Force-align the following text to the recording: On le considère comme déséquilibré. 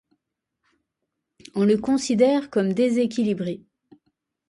On 1.53 1.63
le 1.63 1.77
considère 1.77 2.49
comme 2.49 2.73
déséquilibré. 2.73 3.61